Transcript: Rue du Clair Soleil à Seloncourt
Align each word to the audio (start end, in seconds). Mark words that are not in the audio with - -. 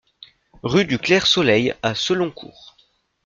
Rue 0.63 0.85
du 0.85 0.97
Clair 0.97 1.27
Soleil 1.27 1.75
à 1.83 1.93
Seloncourt 1.93 2.75